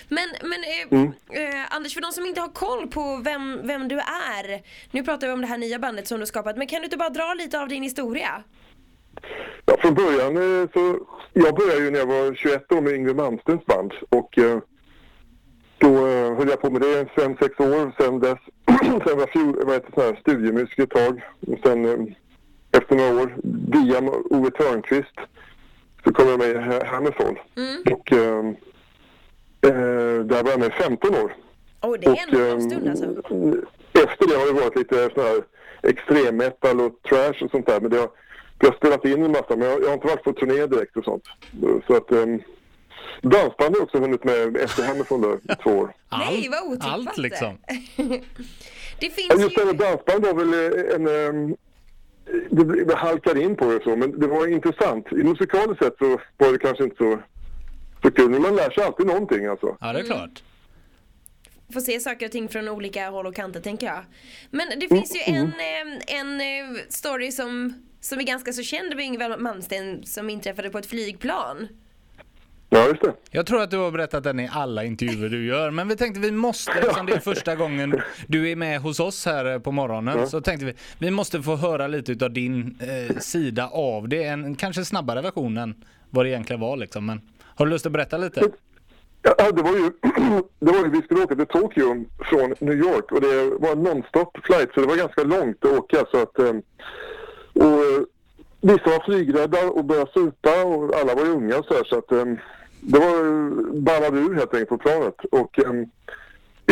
Men, 0.10 0.30
men 0.42 0.64
eh, 0.64 1.44
eh, 1.44 1.76
Anders, 1.76 1.94
för 1.94 2.02
de 2.02 2.12
som 2.12 2.26
inte 2.26 2.42
har 2.42 2.48
koll 2.48 2.88
på 2.88 3.22
vem, 3.24 3.68
vem 3.68 3.88
du 3.88 3.96
är. 4.00 4.62
Nu 4.92 5.04
pratar 5.04 5.28
vi 5.28 5.34
om 5.34 5.42
det 5.42 5.48
här 5.48 5.58
nya 5.58 5.80
bandet 5.80 6.08
som 6.08 6.18
du 6.18 6.22
har 6.22 6.26
skapat, 6.26 6.58
men 6.58 6.68
kan 6.68 6.80
du 6.80 6.86
inte 6.86 6.98
bara 6.98 7.10
dra 7.10 7.34
lite 7.34 7.60
av 7.62 7.68
din 7.68 7.84
historia? 7.84 8.44
Ja, 9.66 9.78
från 9.80 9.94
början 9.94 10.38
eh, 10.38 10.70
så... 10.74 11.00
Jag 11.34 11.56
började 11.56 11.84
ju 11.84 11.92
när 11.92 12.00
jag 12.00 12.06
var 12.06 12.36
21 12.36 12.72
år 12.72 12.82
med 12.82 12.94
Yngwie 12.94 13.14
Malmsteens 13.14 13.66
band. 13.66 13.94
Och 14.10 14.40
då 15.78 16.08
höll 16.40 16.50
jag 16.50 16.62
på 16.62 16.70
med 16.70 16.82
det 16.82 17.02
i 17.02 17.06
fem 17.22 17.36
sex 17.42 17.60
år. 17.60 17.92
Sen 18.00 18.20
dess... 18.20 18.40
sen 18.82 19.18
var 19.18 19.20
jag 19.20 19.30
fjol, 19.30 20.18
studiemusiker 20.22 20.84
ett 20.84 20.90
tag. 20.90 21.22
Och 21.48 21.60
sen 21.64 21.86
eh, 21.86 22.14
efter 22.72 22.96
några 22.96 23.22
år, 23.24 23.36
via 23.72 24.00
Ove 24.30 24.52
Törnqvist, 24.52 25.16
så 26.04 26.14
kom 26.14 26.28
jag 26.28 26.40
med 26.40 26.64
Ha- 26.66 26.86
Hammerfall. 26.86 27.40
Och 27.92 28.12
eh, 28.14 28.46
eh, 29.62 30.20
där 30.26 30.44
var 30.44 30.52
jag 30.52 30.60
med 30.60 30.68
i 30.70 30.84
15 30.84 31.16
år. 31.16 31.36
Oj, 31.82 32.00
det 32.02 32.08
är 32.08 32.12
en 32.12 32.42
ehm, 32.42 32.50
lång 32.50 32.70
stund 32.70 32.90
alltså. 32.90 33.06
Efter 33.94 34.28
det 34.28 34.36
har 34.36 34.54
det 34.54 34.62
varit 34.62 34.76
lite 34.76 35.10
sån 35.16 35.24
här 35.24 35.42
extrem 35.84 36.38
metal 36.38 36.82
och 36.82 37.02
trash 37.10 37.44
och 37.44 37.52
sånt 37.52 37.66
där. 37.66 37.82
Men 37.82 37.92
det 37.92 37.98
har, 37.98 38.10
vi 38.60 38.68
har 38.68 38.76
spelat 38.76 39.06
in 39.06 39.24
en 39.24 39.32
massa, 39.32 39.56
men 39.56 39.62
jag, 39.70 39.82
jag 39.82 39.88
har 39.88 39.94
inte 39.94 40.08
varit 40.08 40.24
på 40.24 40.34
turné 40.34 40.66
direkt 40.66 40.98
och 40.98 41.04
sånt. 41.04 41.24
Så 41.88 41.96
att 41.96 42.12
um, 42.12 42.42
dansband 43.22 43.76
har 43.76 43.84
också 43.84 43.98
hunnit 44.00 44.24
med 44.24 44.58
efter 44.58 45.22
då, 45.22 45.36
i 45.54 45.56
två 45.64 45.72
år. 45.72 45.94
Nej, 46.12 46.50
vad 46.50 46.64
otippat 46.72 46.88
Allt 46.94 47.18
liksom. 47.18 47.58
Det 49.00 49.06
Ja, 49.06 49.12
finns 49.12 49.42
just 49.44 49.56
det, 49.56 49.64
ju... 49.64 49.74
dansband 49.74 50.26
var 50.26 50.34
väl 50.34 50.54
eh, 50.54 50.96
en... 50.96 51.08
ehm, 51.08 51.56
det, 52.50 52.86
det 52.86 52.96
halkade 52.96 53.42
in 53.42 53.56
på 53.56 53.72
det 53.72 53.84
så, 53.84 53.96
men 53.96 54.20
det 54.20 54.28
var 54.28 54.48
intressant. 54.48 55.08
I 55.12 55.24
musikaliskt 55.24 55.84
sett 55.84 55.98
så 55.98 56.20
var 56.38 56.52
det 56.52 56.60
kanske 56.60 56.84
inte 56.84 56.96
så, 56.96 57.20
så 58.02 58.12
kul. 58.12 58.30
Men 58.30 58.42
man 58.42 58.56
lär 58.56 58.70
sig 58.70 58.84
alltid 58.84 59.06
någonting 59.06 59.46
alltså. 59.46 59.78
Ja, 59.80 59.94
det 59.94 60.00
är 60.00 60.04
klart. 60.04 60.44
Får 61.74 61.80
se 61.82 62.00
saker 62.00 62.26
och 62.26 62.32
ting 62.32 62.50
från 62.50 62.70
olika 62.70 63.10
håll 63.10 63.26
och 63.26 63.36
kanter 63.36 63.60
tänker 63.62 63.88
jag. 63.88 64.04
Men 64.52 64.80
det 64.80 64.88
finns 64.88 65.16
ju 65.16 65.34
en, 65.34 65.46
eh, 65.48 66.20
en 66.20 66.42
eh, 66.42 66.82
story 66.90 67.32
som, 67.32 67.74
som 68.02 68.20
är 68.20 68.24
ganska 68.24 68.54
så 68.54 68.64
känd 68.64 68.96
med 68.96 69.06
Yngwie 69.06 69.38
Malmsteen 69.38 70.04
som 70.06 70.30
inträffade 70.30 70.70
på 70.70 70.78
ett 70.78 70.86
flygplan. 70.86 71.68
Ja, 72.70 72.88
just 72.88 73.02
det. 73.02 73.14
Jag 73.32 73.46
tror 73.46 73.62
att 73.62 73.72
du 73.72 73.78
har 73.78 73.92
berättat 73.92 74.24
den 74.24 74.40
i 74.40 74.50
alla 74.52 74.84
intervjuer 74.84 75.30
du 75.30 75.46
gör, 75.46 75.72
men 75.72 75.88
vi 75.88 75.96
tänkte 75.96 76.20
vi 76.20 76.32
måste, 76.32 76.72
eftersom 76.72 77.06
det 77.06 77.14
är 77.14 77.20
första 77.20 77.56
gången 77.56 78.02
du 78.28 78.50
är 78.50 78.56
med 78.56 78.80
hos 78.80 79.00
oss 79.00 79.26
här 79.26 79.54
eh, 79.54 79.60
på 79.60 79.72
morgonen, 79.72 80.28
så 80.28 80.42
tänkte 80.42 80.66
vi 80.66 80.74
vi 81.00 81.12
måste 81.12 81.42
få 81.42 81.56
höra 81.56 81.88
lite 81.88 82.26
av 82.26 82.32
din 82.34 82.80
eh, 82.82 83.18
sida 83.18 83.68
av 83.68 84.10
det. 84.10 84.24
En 84.24 84.56
kanske 84.56 84.86
snabbare 84.86 85.22
version 85.22 85.58
än 85.58 85.76
vad 86.10 86.26
det 86.26 86.30
egentligen 86.30 86.60
var 86.60 86.78
liksom. 86.78 87.06
Men 87.06 87.22
har 87.56 87.66
du 87.66 87.72
lust 87.72 87.86
att 87.86 87.92
berätta 87.92 88.18
lite? 88.18 88.42
Ja, 89.22 89.52
det 89.52 89.62
var 89.62 89.72
ju, 89.72 89.92
det 90.60 90.72
var 90.72 90.86
ju, 90.86 90.90
vi 90.90 91.02
skulle 91.02 91.24
åka 91.24 91.36
till 91.36 91.46
Tokyo 91.46 92.06
från 92.20 92.56
New 92.60 92.78
York 92.78 93.12
och 93.12 93.22
det 93.22 93.50
var 93.60 93.72
en 93.72 93.88
non-stop 93.88 94.32
flight 94.44 94.70
så 94.74 94.82
det 94.82 94.88
var 94.88 94.96
ganska 94.96 95.24
långt 95.24 95.66
att 95.66 95.72
åka 95.72 96.06
så 96.12 96.22
att 96.22 96.40
eh, 96.40 96.54
och 97.54 97.64
eh, 97.64 98.02
vissa 98.62 98.90
var 98.90 99.06
flygrädda 99.06 99.70
och 99.70 99.86
började 99.86 100.12
supa 100.12 100.64
och 100.64 100.96
alla 100.96 101.16
var 101.16 101.26
ju 101.26 101.32
unga 101.32 101.58
och 101.58 101.66
så 101.66 101.74
här, 101.74 101.84
så 101.84 101.98
att 101.98 102.12
eh, 102.12 102.26
det 102.82 103.00
var 103.00 103.82
ballade 103.82 104.20
ur 104.20 104.36
helt 104.36 104.54
enkelt 104.54 104.70
på 104.70 104.78
planet 104.78 105.26
och 105.32 105.60
eh, 105.60 105.74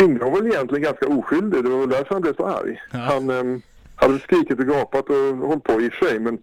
Yngve 0.00 0.24
var 0.24 0.40
väl 0.40 0.46
egentligen 0.46 0.82
ganska 0.82 1.06
oskyldig, 1.06 1.64
det 1.64 1.70
var 1.70 1.78
väl 1.78 1.88
därför 1.88 2.14
han 2.14 2.22
blev 2.22 2.36
så 2.36 2.46
arg. 2.46 2.80
Ja. 2.90 2.98
Han 2.98 3.30
eh, 3.30 3.60
hade 3.96 4.18
skrikit 4.18 4.58
och 4.58 4.66
gapat 4.66 5.10
och 5.10 5.36
hållit 5.36 5.64
på 5.64 5.80
i 5.80 5.90
sig 5.90 6.18
men 6.18 6.38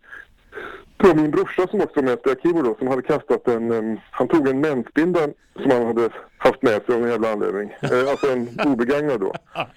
var 1.08 1.16
min 1.16 1.32
brorsa 1.32 1.68
som 1.68 1.82
också 1.82 2.02
var 2.02 2.04
med 2.04 2.38
keyboard 2.44 2.66
då, 2.66 2.76
som 2.80 2.88
hade 2.88 3.02
kastat 3.02 3.48
en, 3.48 3.72
em, 3.72 4.00
han 4.12 4.28
tog 4.28 4.48
en 4.48 4.62
mensbinda 4.62 5.20
som 5.62 5.72
han 5.72 5.86
hade 5.86 6.10
haft 6.38 6.62
med 6.62 6.82
sig 6.86 6.96
av 6.96 7.02
någon 7.02 7.10
jävla 7.10 7.32
anledning. 7.32 7.76
Eh, 7.82 8.10
alltså 8.10 8.32
en 8.32 8.50
obegagnad 8.66 9.20
då. 9.20 9.34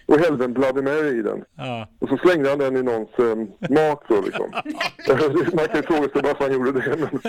Och 0.06 0.18
hällde 0.18 0.44
en 0.44 0.52
Bloody 0.52 0.82
Mary 0.82 1.18
i 1.18 1.22
den. 1.22 1.44
Ja. 1.56 1.88
Och 1.98 2.08
så 2.08 2.16
slängde 2.16 2.48
han 2.48 2.58
den 2.58 2.76
i 2.76 2.82
någons 2.82 3.18
em, 3.18 3.48
mat 3.74 4.02
då 4.08 4.20
liksom. 4.20 4.50
Man 5.56 5.68
kan 5.68 5.76
ju 5.76 5.82
fråga 5.82 6.08
sig 6.08 6.22
varför 6.22 6.44
han 6.44 6.52
gjorde 6.52 6.72
det, 6.72 6.96
men, 6.96 7.20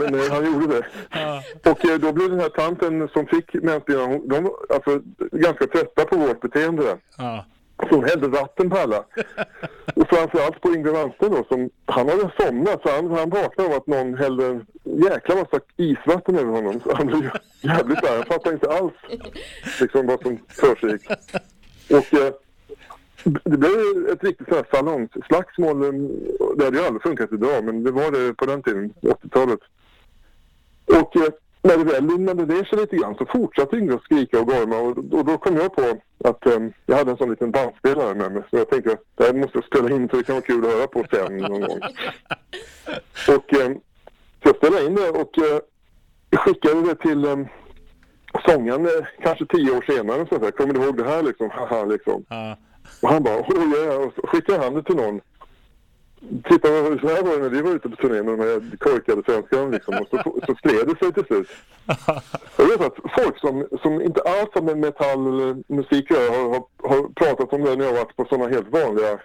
men 0.00 0.20
eh, 0.20 0.30
han 0.30 0.46
gjorde 0.46 0.66
det. 0.66 0.82
Och 1.70 1.84
eh, 1.84 1.98
då 1.98 2.12
blev 2.12 2.30
den 2.30 2.40
här 2.40 2.48
tanten 2.48 3.08
som 3.08 3.26
fick 3.26 3.54
mensbindan, 3.54 4.28
de 4.28 4.44
var 4.44 4.52
alltså 4.74 5.00
ganska 5.32 5.66
trötta 5.66 6.04
på 6.04 6.16
vårt 6.16 6.40
beteende. 6.40 6.96
Ja. 7.18 7.44
Så 7.82 7.94
hon 7.94 8.04
hällde 8.04 8.28
vatten 8.28 8.70
på 8.70 8.76
alla. 8.76 9.04
Och 9.94 10.08
framförallt 10.08 10.60
på 10.60 10.74
Yngve 10.74 10.92
Malmsteen 10.92 11.32
då, 11.32 11.44
som 11.48 11.70
han 11.86 12.08
hade 12.08 12.32
somnat 12.40 12.82
så 12.82 12.88
han, 12.90 13.10
han 13.10 13.30
vaknade 13.30 13.70
av 13.70 13.76
att 13.76 13.86
någon 13.86 14.14
hällde 14.14 14.46
en 14.46 14.66
jäkla 14.84 15.34
massa 15.34 15.60
isvatten 15.76 16.38
över 16.38 16.52
honom. 16.52 16.80
Så 16.80 16.96
han 16.96 17.06
blev 17.06 17.30
jävligt 17.60 18.04
arg. 18.04 18.16
Han 18.16 18.24
fattade 18.24 18.54
inte 18.54 18.70
alls 18.70 18.92
liksom 19.80 20.06
vad 20.06 20.22
som 20.22 20.38
försiggick. 20.48 21.06
Och 21.90 22.14
eh, 22.14 22.32
det 23.24 23.56
blev 23.58 24.08
ett 24.12 24.24
riktigt 24.24 24.48
sånt 24.48 24.66
salongsslagsmål. 24.70 25.84
Eh, 25.84 25.92
det 26.56 26.64
hade 26.64 26.78
ju 26.78 26.84
aldrig 26.84 27.02
funkat 27.02 27.32
idag, 27.32 27.64
men 27.64 27.84
det 27.84 27.90
var 27.90 28.10
det 28.10 28.34
på 28.34 28.46
den 28.46 28.62
tiden, 28.62 28.94
80-talet. 29.00 29.60
Och 30.86 31.16
eh, 31.16 31.32
när 31.62 31.76
det 31.76 31.84
väl 31.84 32.04
lugnade 32.04 32.46
ner 32.46 32.64
sig 32.64 32.78
lite 32.78 32.96
grann 32.96 33.14
så 33.14 33.26
fortsatte 33.26 33.76
Yngve 33.76 33.94
att 33.94 34.02
skrika 34.02 34.40
och 34.40 34.46
gorma 34.46 34.78
och, 34.78 34.98
och 35.18 35.24
då 35.24 35.38
kom 35.38 35.56
jag 35.56 35.76
på 35.76 36.00
att 36.24 36.46
eh, 36.46 36.60
jag 36.86 36.96
hade 36.96 37.10
en 37.10 37.16
sån 37.16 37.30
liten 37.30 37.50
bandspelare 37.50 38.14
med 38.14 38.32
mig. 38.32 38.42
Så 38.50 38.56
jag 38.56 38.70
tänkte 38.70 38.92
att 38.92 39.02
det 39.14 39.24
här 39.24 39.32
måste 39.32 39.58
jag 39.58 39.64
spela 39.64 39.96
in 39.96 40.08
så 40.08 40.16
det 40.16 40.22
kan 40.22 40.34
vara 40.34 40.44
kul 40.44 40.64
att 40.64 40.72
höra 40.72 40.86
på 40.86 41.04
sen 41.10 41.36
någon 41.36 41.60
gång. 41.60 41.80
Och 43.28 43.54
eh, 43.54 43.70
så 44.42 44.48
jag 44.48 44.56
spelade 44.56 44.86
in 44.86 44.94
det 44.94 45.10
och 45.10 45.38
eh, 45.38 45.60
skickade 46.38 46.82
det 46.82 46.94
till 46.94 47.24
um, 47.24 47.46
sångaren 48.46 48.86
eh, 48.86 49.06
kanske 49.22 49.46
tio 49.46 49.76
år 49.76 49.84
senare. 49.86 50.26
Så 50.28 50.38
där. 50.38 50.50
Kommer 50.50 50.74
du 50.74 50.82
ihåg 50.82 50.96
det 50.96 51.04
här 51.04 51.22
liksom? 51.22 51.50
Haha 51.54 51.84
liksom. 51.84 52.24
Ja. 52.28 52.56
Och 53.02 53.08
han 53.08 53.22
bara, 53.22 53.34
ja, 53.34 53.84
ja. 53.86 53.96
Och 53.96 54.12
så 54.16 54.26
skickade 54.26 54.64
han 54.64 54.74
det 54.74 54.82
till 54.82 54.96
någon. 54.96 55.20
Titta, 56.44 56.68
så 56.68 57.08
här 57.08 57.22
var 57.22 57.36
det 57.36 57.42
när 57.42 57.48
vi 57.48 57.62
var 57.62 57.70
ute 57.70 57.88
på 57.88 57.96
turné 57.96 58.22
med 58.22 58.38
de 58.38 58.44
här 58.44 58.76
korkade 58.78 59.22
svenskarna 59.26 59.68
liksom. 59.68 59.94
Och 59.94 60.06
så, 60.10 60.40
så 60.46 60.54
spred 60.54 60.86
det 60.86 60.98
sig 60.98 61.12
till 61.12 61.24
slut. 61.24 61.48
Jag 62.56 62.66
vet 62.66 62.80
att 62.80 62.96
folk 63.18 63.38
som, 63.38 63.66
som 63.82 64.02
inte 64.02 64.20
alls 64.20 64.50
har 64.54 64.62
med 64.62 64.78
metall 64.78 65.26
eller 65.26 65.74
musik 65.74 66.10
har, 66.10 66.48
har, 66.48 66.64
har 66.88 67.08
pratat 67.14 67.52
om 67.52 67.64
det 67.64 67.76
när 67.76 67.84
jag 67.84 67.92
varit 67.92 68.16
på 68.16 68.24
sådana 68.24 68.48
helt 68.48 68.68
vanliga 68.68 69.18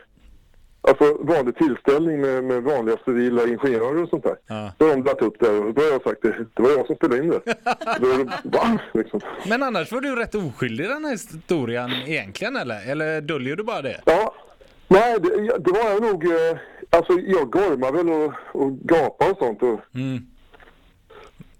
Alltså 0.88 1.18
vanlig 1.20 1.56
tillställning 1.56 2.22
med, 2.22 2.44
med 2.44 2.64
vanliga 2.64 2.98
civila 3.06 3.48
ingenjörer 3.48 4.04
och 4.04 4.10
sånt 4.10 4.24
där. 4.24 4.36
Ja. 4.48 4.72
Då 4.78 4.86
har 4.86 4.92
de 4.92 5.04
dragit 5.04 5.22
upp 5.22 5.40
det 5.40 5.50
och 5.50 5.74
då 5.74 5.82
har 5.82 5.90
jag 5.90 6.04
sagt 6.04 6.22
det, 6.22 6.46
det 6.54 6.64
var 6.64 6.70
jag 6.70 6.86
som 6.86 6.96
spelade 6.96 7.24
in 7.24 7.30
det. 7.30 7.42
då 8.00 8.08
va? 8.44 8.80
Liksom. 8.94 9.20
Men 9.48 9.64
annars 9.64 9.92
var 9.92 10.02
du 10.02 10.16
rätt 10.16 10.36
oskyldig 10.36 10.86
i 10.86 10.88
den 10.88 11.06
här 11.06 11.12
historien 11.12 11.92
egentligen 12.06 12.56
eller? 12.56 12.92
Eller 12.92 13.22
döljer 13.22 13.56
du 13.56 13.64
bara 13.64 13.82
det? 13.82 14.02
Ja, 14.06 14.36
nej 14.94 15.20
det, 15.20 15.58
det 15.66 15.72
var 15.72 15.90
jag 15.90 16.02
nog, 16.02 16.26
eh, 16.26 16.58
alltså 16.90 17.14
jag 17.14 17.50
gormar 17.52 17.92
väl 17.92 18.10
och, 18.10 18.34
och 18.62 18.72
gapar 18.80 19.32
och 19.32 19.38
sånt. 19.38 19.64
Och, 19.64 19.80
Mm. 19.96 20.20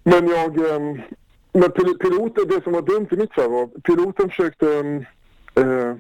Men 0.06 0.28
jag, 0.28 0.58
ehm, 0.72 1.02
men 1.54 1.70
pil- 1.70 1.98
piloten, 2.00 2.48
det 2.48 2.64
som 2.64 2.74
var 2.74 2.82
dumt 2.82 3.08
i 3.12 3.16
mitt 3.16 3.34
fall 3.34 3.50
var, 3.52 3.68
piloten 3.68 4.30
försökte 4.30 4.68
eh, 5.56 5.96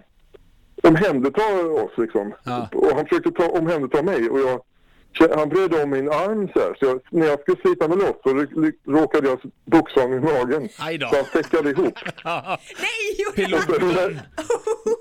omhänderta 0.83 1.41
oss 1.83 1.91
liksom. 1.97 2.33
Ja. 2.43 2.69
Och 2.73 2.95
han 2.95 3.05
försökte 3.05 3.31
ta, 3.31 3.47
omhänderta 3.49 4.03
mig 4.03 4.29
och 4.29 4.39
jag, 4.39 4.61
han 5.37 5.49
vred 5.49 5.73
om 5.83 5.89
min 5.89 6.09
arm 6.09 6.47
så 6.53 6.59
här. 6.59 6.75
Så 6.79 6.85
jag, 6.85 6.99
när 7.09 7.27
jag 7.27 7.39
skulle 7.41 7.57
slita 7.61 7.87
mig 7.87 7.97
loss 7.97 8.15
så 8.23 8.45
råkade 8.91 9.27
jag 9.29 9.39
boxa 9.65 10.01
honom 10.01 10.17
i 10.17 10.21
magen. 10.21 10.69
Så 11.09 11.15
han 11.15 11.25
säckade 11.43 11.69
ihop. 11.69 11.93
Nej! 12.25 13.15
gjorde 13.17 13.35
Pilot. 13.35 13.61
Så 13.63 13.85
när, 13.85 14.21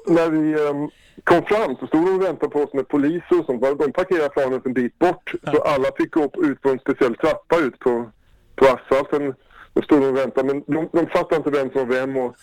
när 0.06 0.30
vi 0.30 0.68
ehm, 0.68 0.90
kom 1.24 1.44
fram 1.44 1.76
så 1.76 1.86
stod 1.86 2.06
de 2.06 2.14
och 2.14 2.22
väntade 2.22 2.52
på 2.52 2.62
oss 2.62 2.72
med 2.72 2.88
poliser 2.88 3.40
och 3.40 3.46
sånt. 3.46 3.78
De 3.78 3.92
parkerade 3.92 4.28
planet 4.28 4.66
en 4.66 4.72
bit 4.72 4.98
bort. 4.98 5.34
Så 5.44 5.62
alla 5.62 5.88
fick 5.96 6.10
gå 6.10 6.24
upp, 6.24 6.36
ut 6.36 6.62
på 6.62 6.68
en 6.68 6.78
speciell 6.78 7.16
trappa 7.16 7.56
ut 7.58 7.78
på, 7.78 8.10
på 8.56 8.66
asfalten. 8.66 9.34
Då 9.74 9.82
stod 9.82 10.00
de 10.00 10.06
och 10.06 10.16
väntade. 10.16 10.46
Men 10.46 10.64
de, 10.66 10.88
de 10.92 11.06
fattade 11.06 11.36
inte 11.36 11.50
vem 11.50 11.70
som 11.70 11.88
var 11.88 11.94
vem. 11.94 12.16
Och 12.16 12.36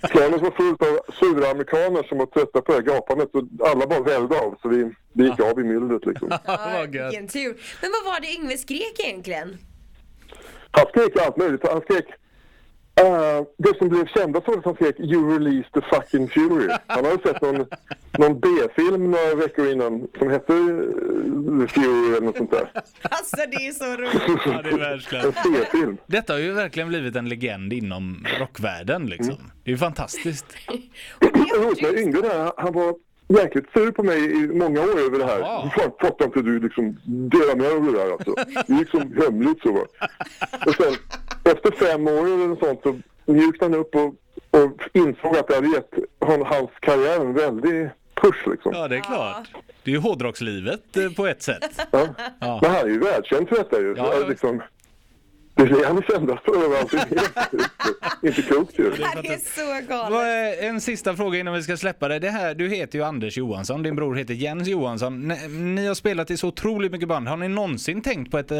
planet 0.10 0.42
var 0.42 0.50
fullt 0.50 0.82
av 0.82 1.12
sura 1.20 1.50
amerikaner 1.50 2.02
som 2.08 2.18
var 2.18 2.26
trötta 2.26 2.60
på 2.60 2.72
det 2.72 2.82
gapandet. 2.82 3.28
Så 3.32 3.48
alla 3.64 3.86
bara 3.86 4.00
välde 4.00 4.40
av. 4.40 4.58
Så 4.62 4.68
vi, 4.68 4.94
vi 5.12 5.24
gick 5.24 5.40
av 5.40 5.60
i 5.60 5.64
myllret 5.64 6.06
liksom. 6.06 6.28
Gött. 6.92 7.12
Vilken 7.12 7.28
tur. 7.28 7.56
Men 7.80 7.90
vad 7.90 8.12
var 8.12 8.20
det 8.20 8.26
Yngve 8.26 8.56
skrek 8.56 9.00
egentligen? 9.04 9.58
Han 10.70 10.86
skrek 10.86 11.16
allt 11.26 11.36
möjligt. 11.36 11.68
Han 11.68 11.80
skrek... 11.80 12.06
eh, 13.00 13.44
det 13.58 13.78
som 13.78 13.88
blev 13.88 14.06
kända 14.06 14.40
för 14.40 14.52
att 14.58 14.64
han 14.64 14.74
skrek 14.74 15.00
You 15.00 15.38
release 15.38 15.68
the 15.74 15.80
fucking 15.80 16.28
fury. 16.28 16.68
Han 16.86 17.04
hade 17.04 17.18
sett 17.22 17.42
någon, 17.42 17.66
någon 18.18 18.40
B-film 18.40 19.10
några 19.10 19.34
veckor 19.34 19.72
innan 19.72 20.08
som 20.18 20.30
hette 20.30 20.52
eh, 20.52 21.60
The 21.60 21.68
Fury 21.80 22.08
eller 22.16 22.20
något 22.20 22.36
sånt 22.36 22.50
där. 22.50 22.70
Alltså 23.02 23.36
det 23.36 23.66
är 23.66 23.72
så 23.72 23.84
roligt. 23.84 24.40
Ja, 24.46 24.62
det 24.62 24.68
är 24.68 24.72
En 24.72 24.78
världsklass. 24.78 25.24
C-film. 25.24 25.96
Detta 26.06 26.32
har 26.32 26.40
ju 26.40 26.52
verkligen 26.52 26.88
blivit 26.88 27.16
en 27.16 27.28
legend 27.28 27.72
inom 27.72 28.26
rockvärlden 28.40 29.06
liksom. 29.06 29.36
Det 29.64 29.70
är 29.70 29.72
ju 29.72 29.78
fantastiskt. 29.78 30.46
Är 31.20 31.62
Roligt 31.66 31.82
med 31.82 31.94
Yngve 31.98 32.20
där, 32.20 32.52
han 32.56 32.72
var 32.72 32.94
jäkligt 33.28 33.72
sur 33.72 33.90
på 33.90 34.02
mig 34.02 34.44
i 34.44 34.46
många 34.46 34.80
år 34.80 34.98
över 35.00 35.18
det 35.18 35.24
här. 35.24 35.38
Ja. 35.38 35.70
Fan, 35.76 35.90
fattar 36.00 36.24
inte 36.24 36.42
du 36.42 36.60
liksom 36.60 36.96
dela 37.04 37.54
med 37.54 37.64
dig 37.64 37.72
av 37.76 37.84
det 37.84 37.92
där 37.92 38.12
alltså. 38.12 38.34
Det 38.66 38.74
gick 38.74 38.88
som 38.88 39.00
hemligt 39.16 39.62
så 39.62 39.72
va. 39.72 39.80
Och 40.66 40.74
sen 40.74 40.94
efter 41.52 41.70
fem 41.86 42.08
år 42.08 42.26
eller 42.26 42.56
sånt 42.66 42.80
så 42.82 43.00
mjuknade 43.32 43.72
han 43.74 43.80
upp 43.80 43.94
och, 43.94 44.14
och 44.60 44.80
insåg 44.92 45.36
att 45.36 45.48
det 45.48 45.54
hade 45.54 45.68
gett 45.68 45.90
hon, 46.20 46.42
hans 46.46 46.70
karriär 46.80 47.20
en 47.20 47.32
väldig 47.34 47.90
push 48.14 48.46
liksom. 48.50 48.72
Ja, 48.74 48.88
det 48.88 48.96
är 48.96 49.00
klart. 49.00 49.48
Det 49.84 49.90
är 49.90 49.94
ju 49.94 50.00
hårdrockslivet 50.00 50.96
eh, 50.96 51.10
på 51.16 51.26
ett 51.26 51.42
sätt. 51.42 51.86
Ja. 51.90 52.08
Ja. 52.40 52.58
Men 52.62 52.70
han 52.70 52.80
är 52.80 52.86
ju 52.88 52.98
världskänd 52.98 53.48
för 53.48 53.56
detta 53.56 53.80
ju. 53.80 53.94
Ja, 53.96 54.12
Så, 54.12 54.20
ja. 54.22 54.28
liksom, 54.28 54.62
det 55.54 55.62
är 55.62 55.66
det 55.66 55.86
han 55.86 55.98
är 55.98 56.02
kändast 56.02 56.44
för 56.44 56.64
överallt. 56.64 56.90
Det 56.90 58.26
är 58.26 58.28
Inte 58.28 58.42
klokt 58.42 58.78
ju. 58.78 58.90
Det 58.90 59.04
här 59.04 59.32
är 59.32 59.36
så 59.38 59.66
Vad 59.66 59.86
galet. 59.88 60.18
är- 60.62 60.68
En 60.68 60.80
sista 60.80 61.16
fråga 61.16 61.38
innan 61.38 61.54
vi 61.54 61.62
ska 61.62 61.76
släppa 61.76 62.08
det. 62.08 62.18
det 62.18 62.28
här, 62.30 62.54
du 62.54 62.68
heter 62.68 62.98
ju 62.98 63.04
Anders 63.04 63.36
Johansson, 63.36 63.82
din 63.82 63.96
bror 63.96 64.14
heter 64.14 64.34
Jens 64.34 64.68
Johansson. 64.68 65.28
Ni, 65.28 65.48
ni 65.48 65.86
har 65.86 65.94
spelat 65.94 66.30
i 66.30 66.36
så 66.36 66.48
otroligt 66.48 66.92
mycket 66.92 67.08
band. 67.08 67.28
Har 67.28 67.36
ni 67.36 67.48
någonsin 67.48 68.02
tänkt 68.02 68.30
på 68.30 68.38
ett, 68.38 68.50
eh, 68.50 68.58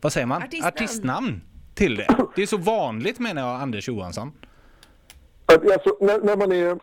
vad 0.00 0.12
säger 0.12 0.26
man? 0.26 0.42
Artistnamn. 0.64 1.40
Till 1.76 1.96
det? 1.96 2.16
Det 2.36 2.42
är 2.42 2.46
så 2.46 2.56
vanligt 2.56 3.18
menar 3.18 3.42
jag, 3.42 3.60
Anders 3.62 3.88
Johansson. 3.88 4.32
Alltså, 5.46 5.96
när, 6.00 6.18
när 6.20 6.36
man 6.36 6.52
är 6.52 6.78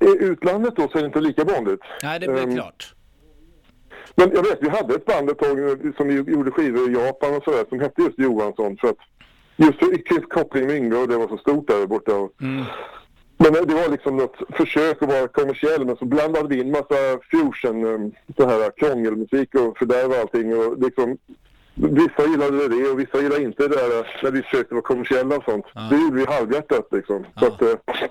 i 0.00 0.24
utlandet 0.24 0.76
då 0.76 0.88
så 0.88 0.98
är 0.98 1.02
det 1.02 1.06
inte 1.06 1.20
lika 1.20 1.44
vanligt. 1.44 1.80
Nej, 2.02 2.20
det 2.20 2.28
blir 2.28 2.42
Ehm, 2.42 2.54
klart. 2.54 2.94
Men 4.14 4.30
jag 4.34 4.42
vet, 4.42 4.58
vi 4.62 4.68
hade 4.68 4.94
ett 4.94 5.06
band 5.06 5.30
ett 5.30 5.38
tag 5.38 5.70
eh, 5.70 5.76
som 5.96 6.10
gjorde 6.10 6.50
skivor 6.50 6.90
i 6.90 6.94
Japan 6.94 7.34
och 7.36 7.44
sådär 7.44 7.64
som 7.68 7.80
hette 7.80 8.02
just 8.02 8.18
Johansson 8.18 8.76
för 8.80 8.88
att 8.88 8.96
just 9.56 9.78
för 9.78 10.20
koppling 10.28 10.66
med 10.66 10.76
Yngve 10.76 10.96
och 10.96 11.08
det 11.08 11.16
var 11.16 11.28
så 11.28 11.38
stort 11.38 11.68
där 11.68 11.86
borta. 11.86 12.12
Mm. 12.12 12.64
Men 13.36 13.54
eh, 13.56 13.62
det 13.62 13.74
var 13.74 13.88
liksom 13.88 14.16
något 14.16 14.36
försök 14.56 15.02
att 15.02 15.08
vara 15.08 15.28
kommersiell 15.28 15.86
men 15.86 15.96
så 15.96 16.04
blandade 16.04 16.48
vi 16.48 16.60
in 16.60 16.70
massa 16.70 17.18
fusion, 17.30 17.84
eh, 17.84 18.34
så 18.36 18.48
här 18.48 18.70
krångelmusik 18.76 19.54
och 19.54 19.78
fördärva 19.78 20.20
allting 20.20 20.56
och 20.56 20.78
liksom 20.78 21.18
Vissa 21.74 22.26
gillade 22.30 22.68
det 22.68 22.88
och 22.90 23.00
vissa 23.00 23.18
gillade 23.22 23.42
inte 23.42 23.62
det 23.68 23.76
där 23.76 23.98
eh, 23.98 24.04
när 24.22 24.30
vi 24.30 24.42
försökte 24.42 24.74
vara 24.74 24.82
kommersiella 24.82 25.36
och 25.36 25.44
sånt. 25.44 25.66
Det 25.90 25.96
gjorde 25.96 26.16
vi 26.16 26.24
halvhjärtat 26.26 26.88
liksom. 26.90 27.24
Så 27.38 27.46
Ja. 27.46 27.46
att 27.46 27.62
eh, 27.62 28.08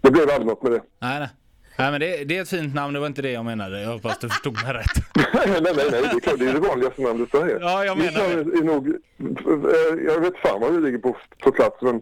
det 0.00 0.10
blev 0.10 0.30
aldrig 0.30 0.46
något 0.46 0.62
med 0.62 0.72
det. 0.72 0.82
Nej, 1.00 1.18
nej. 1.20 1.28
Nej 1.78 1.90
men 1.90 2.00
det, 2.00 2.24
det 2.24 2.38
är 2.38 2.42
ett 2.42 2.48
fint 2.48 2.74
namn, 2.74 2.94
det 2.94 3.00
var 3.00 3.06
inte 3.06 3.22
det 3.22 3.30
jag 3.32 3.44
menade. 3.44 3.82
Jag 3.82 3.92
hoppas 3.92 4.18
du 4.18 4.28
förstod 4.28 4.52
mig 4.64 4.72
rätt. 4.74 4.86
nej, 5.34 5.60
nej, 5.62 5.72
nej, 5.76 5.90
det 5.90 5.96
är 5.98 6.20
klart. 6.20 6.38
Det 6.38 6.48
är 6.48 6.52
det 6.54 6.60
vanligaste 6.60 7.02
namnet 7.02 7.28
i 7.28 7.30
Sverige. 7.30 7.58
Ja, 7.60 7.84
jag 7.84 7.98
menar 7.98 8.28
namn 8.28 8.58
är 8.58 8.62
nog, 8.64 8.88
eh, 8.88 10.04
jag 10.12 10.20
vet 10.20 10.36
fan 10.38 10.60
vad 10.60 10.72
det 10.72 10.80
ligger 10.80 10.98
på, 10.98 11.16
på 11.42 11.52
plats, 11.52 11.76
men 11.82 12.00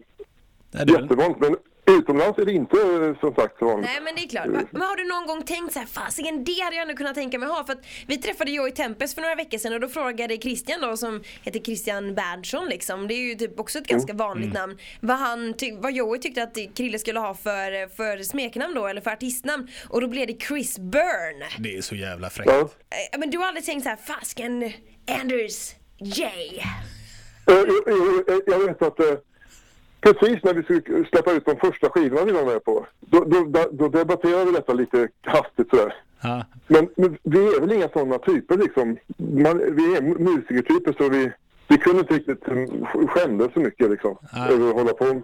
Nej, 0.72 0.86
det 0.86 0.92
jättevanligt. 0.92 1.40
Men 1.40 1.56
utomlands 1.92 2.38
är 2.38 2.44
det 2.44 2.52
inte 2.52 2.76
eh, 2.76 3.20
som 3.20 3.34
sagt 3.34 3.58
så 3.58 3.64
vanligt. 3.64 3.90
Nej 3.92 4.00
men 4.04 4.14
det 4.14 4.20
är 4.24 4.28
klart. 4.28 4.46
Men 4.70 4.82
har 4.82 4.96
du 4.96 5.04
någon 5.08 5.26
gång 5.26 5.42
tänkt 5.42 5.72
så 5.72 5.78
här, 5.78 5.86
fasiken 5.86 6.44
det 6.44 6.60
hade 6.64 6.76
jag 6.76 6.82
ändå 6.82 6.94
kunnat 6.94 7.14
tänka 7.14 7.38
mig 7.38 7.48
ha. 7.48 7.64
För 7.64 7.72
att 7.72 7.84
vi 8.06 8.16
träffade 8.18 8.50
Joey 8.50 8.72
Tempest 8.72 9.14
för 9.14 9.22
några 9.22 9.34
veckor 9.34 9.58
sedan 9.58 9.72
och 9.72 9.80
då 9.80 9.88
frågade 9.88 10.36
Christian 10.36 10.80
då 10.80 10.96
som 10.96 11.22
heter 11.42 11.60
Christian 11.60 12.14
Berntsson 12.14 12.68
liksom. 12.68 13.08
Det 13.08 13.14
är 13.14 13.28
ju 13.28 13.34
typ 13.34 13.60
också 13.60 13.78
ett 13.78 13.86
ganska 13.86 14.12
vanligt 14.12 14.52
namn. 14.52 14.78
Vad, 15.00 15.16
han 15.18 15.54
ty- 15.54 15.76
vad 15.78 15.92
Joey 15.92 16.20
tyckte 16.20 16.42
att 16.42 16.56
Krille 16.74 16.98
skulle 16.98 17.20
ha 17.20 17.34
för, 17.34 17.88
för 17.96 18.22
smeknamn 18.22 18.74
då 18.74 18.86
eller 18.86 19.00
för 19.00 19.10
artistnamn. 19.10 19.68
Och 19.88 20.00
då 20.00 20.08
blev 20.08 20.26
det 20.26 20.42
Chris 20.42 20.78
Byrne. 20.78 21.46
Det 21.58 21.76
är 21.76 21.82
så 21.82 21.94
jävla 21.94 22.30
fräckt. 22.30 22.50
Ja. 22.50 22.60
Eh, 22.60 23.18
Men 23.18 23.30
du 23.30 23.38
har 23.38 23.46
aldrig 23.46 23.64
tänkt 23.66 23.82
så 23.82 23.88
här, 23.88 23.96
fasiken 23.96 24.72
Anders 25.20 25.72
J. 25.98 26.24
Eh, 26.24 27.54
Jag, 27.54 27.68
jag, 28.28 28.40
jag 28.46 28.58
vet 28.66 28.82
att 28.82 29.00
eh, 29.00 29.06
precis 30.00 30.44
när 30.44 30.54
vi 30.54 30.62
skulle 30.62 31.04
släppa 31.04 31.32
ut 31.32 31.46
de 31.46 31.56
första 31.56 31.90
skivorna 31.90 32.24
vi 32.24 32.32
var 32.32 32.44
med 32.44 32.64
på, 32.64 32.86
då, 33.00 33.24
då, 33.24 33.68
då, 33.72 33.88
debatterade 33.88 34.44
vi 34.44 34.52
detta 34.52 34.72
lite 34.72 35.08
hastigt 35.22 35.70
sådär. 35.70 35.94
Ja. 36.20 36.44
Men, 36.66 36.88
men 36.96 37.18
vi 37.22 37.38
är 37.38 37.60
väl 37.60 37.72
inga 37.72 37.88
sådana 37.88 38.18
typer 38.18 38.56
liksom. 38.56 38.96
Man, 39.16 39.58
vi 39.58 39.96
är 39.96 40.00
musikertyper 40.00 40.94
så 40.98 41.08
vi, 41.08 41.32
vi 41.68 41.78
kunde 41.78 42.00
inte 42.00 42.14
riktigt 42.14 42.48
eh, 42.48 43.06
skämdes 43.06 43.52
så 43.52 43.60
mycket 43.60 43.90
liksom. 43.90 44.18
Nej. 44.32 44.52
Över 44.52 44.68
att 44.68 44.74
hålla 44.74 44.92
på. 44.92 45.22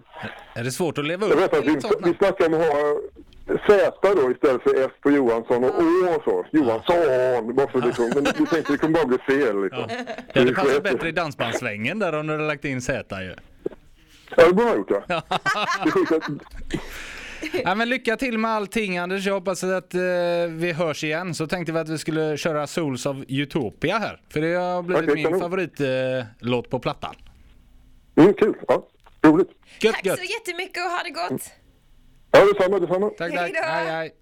Är 0.54 0.64
det 0.64 0.70
svårt 0.70 0.98
att 0.98 1.06
leva 1.06 1.26
Jag 1.26 1.34
upp 1.34 1.40
vet 1.40 1.58
att 1.58 1.64
vi, 1.64 1.80
sånt 1.80 1.94
vi 2.04 2.14
snackade 2.14 2.56
om 2.56 2.62
att 2.62 2.66
ha 2.66 3.00
Z 3.66 3.92
då 4.02 4.30
istället 4.30 4.62
för 4.62 4.84
S 4.86 4.92
på 5.00 5.10
Johansson 5.10 5.64
och 5.64 5.70
Å 5.70 6.16
och 6.16 6.22
så. 6.24 6.46
Johansson. 6.50 7.54
Bara 7.54 7.68
för 7.68 7.82
liksom, 7.82 8.10
men 8.14 8.24
vi 8.24 8.46
tänkte 8.46 8.72
det 8.72 8.78
kommer 8.78 8.94
bara 8.94 9.06
bli 9.06 9.18
fel 9.18 9.62
liksom. 9.62 9.84
Det 10.32 10.38
hade 10.38 10.54
passat 10.54 10.82
bättre 10.82 11.08
i 11.08 11.12
dansbandssvängen 11.12 11.98
där 11.98 12.12
om 12.12 12.26
du 12.26 12.32
hade 12.32 12.46
lagt 12.46 12.64
in 12.64 12.80
Z 12.80 13.22
ju. 13.22 13.34
Ja, 14.36 14.46
det 14.46 14.52
borde 14.54 14.68
ha 14.68 14.76
gjort 14.76 14.90
ja. 15.08 15.22
Ja, 17.64 17.74
men 17.74 17.88
lycka 17.88 18.16
till 18.16 18.38
med 18.38 18.50
allting 18.50 18.98
Anders. 18.98 19.26
Jag 19.26 19.34
hoppas 19.34 19.64
att 19.64 19.94
eh, 19.94 20.00
vi 20.50 20.72
hörs 20.76 21.04
igen. 21.04 21.34
Så 21.34 21.46
tänkte 21.46 21.72
vi 21.72 21.78
att 21.78 21.88
vi 21.88 21.98
skulle 21.98 22.36
köra 22.36 22.66
Souls 22.66 23.06
of 23.06 23.16
Utopia 23.28 23.98
här. 23.98 24.20
För 24.28 24.40
det 24.40 24.54
har 24.54 24.82
blivit 24.82 25.04
Okej, 25.04 25.14
min 25.14 25.24
kanon. 25.24 25.40
favoritlåt 25.40 25.80
eh, 26.20 26.26
låt 26.40 26.70
på 26.70 26.78
plattan. 26.78 27.14
Mm, 28.16 28.34
kul. 28.34 28.54
Ja, 28.68 28.88
roligt. 29.22 29.48
Gött 29.80 29.94
Tack 29.94 30.04
gött! 30.06 30.18
så 30.18 30.24
jättemycket 30.24 30.76
och 30.84 30.90
ha 30.90 31.02
det 31.02 31.10
gott. 31.10 31.50
Ja, 32.30 32.44
detsamma, 32.44 32.78
detsamma. 32.78 33.08
Tack, 33.08 33.18
tack. 33.18 33.40
Hej 33.40 33.52
då. 33.54 33.60
Hej, 33.68 33.86
hej. 33.86 34.14